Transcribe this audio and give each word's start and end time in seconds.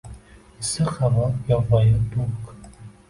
Issiq 0.61 0.89
havo 1.01 1.27
yovvoyi, 1.51 1.93
bo’g’iq 2.17 2.51